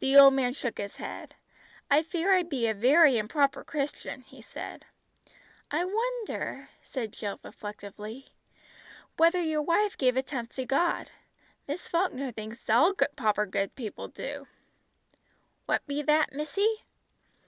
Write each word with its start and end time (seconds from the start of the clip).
The 0.00 0.16
old 0.18 0.32
man 0.32 0.54
shook 0.54 0.78
his 0.78 0.96
head. 0.96 1.34
"I 1.90 2.02
fear 2.04 2.32
I 2.32 2.42
be 2.42 2.66
a 2.68 2.72
very 2.72 3.18
improper 3.18 3.62
Christian," 3.62 4.22
he 4.22 4.40
said. 4.40 4.86
"I 5.70 5.84
wonder," 5.84 6.70
said 6.80 7.12
Jill 7.12 7.38
reflectively, 7.44 8.28
"whether 9.18 9.42
your 9.42 9.60
wife 9.60 9.98
gave 9.98 10.16
a 10.16 10.22
tenth 10.22 10.54
to 10.54 10.64
God. 10.64 11.10
Miss 11.68 11.86
Falkner 11.86 12.32
thinks 12.32 12.70
all 12.70 12.94
proper 13.14 13.44
good 13.44 13.74
people 13.74 14.08
do." 14.08 14.48
"What 15.66 15.86
be 15.86 16.00
that, 16.00 16.32
missy?" 16.32 16.86